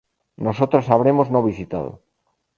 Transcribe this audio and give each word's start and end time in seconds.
Nosotras 0.37 0.89
habremos 0.89 1.27
no 1.33 1.43
visitado 1.49 1.91